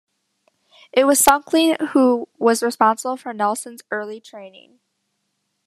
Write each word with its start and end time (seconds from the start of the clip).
It 0.91 1.03
was 1.03 1.19
Suckling 1.19 1.75
who 1.91 2.27
was 2.39 2.63
responsible 2.63 3.17
for 3.17 3.33
Nelson's 3.35 3.83
early 3.91 4.19
training. 4.19 4.79